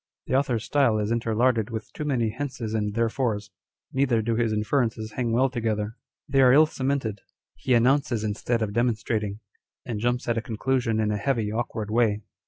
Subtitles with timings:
[0.25, 3.51] The author's style is interlarded with too many hences and there/ores;
[3.93, 5.95] neither do his inferences hang well together.
[6.27, 7.19] They arc ill cemented.
[7.55, 9.41] He announces instead of demonstrating;
[9.85, 12.23] and jumps at a conclusion in a heavy, awkward way.